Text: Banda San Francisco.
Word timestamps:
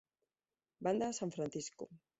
Banda 0.79 1.13
San 1.13 1.31
Francisco. 1.31 1.87